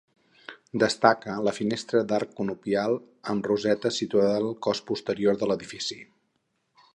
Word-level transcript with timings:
Destaca 0.83 1.35
la 1.47 1.51
finestra 1.57 2.01
d'arc 2.11 2.31
conopial 2.39 2.97
amb 3.35 3.51
roseta 3.51 3.93
situada 3.99 4.33
al 4.39 4.49
cos 4.69 4.83
posterior 4.89 5.39
de 5.43 5.51
l'edifici. 5.53 6.01